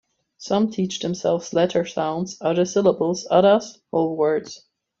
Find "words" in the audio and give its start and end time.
4.17-4.65